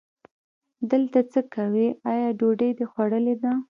دلته 0.91 1.19
څه 1.31 1.39
کوې، 1.53 1.87
آیا 2.11 2.27
ډوډۍ 2.39 2.71
دې 2.77 2.85
خوړلې 2.91 3.35
ده؟ 3.41 3.51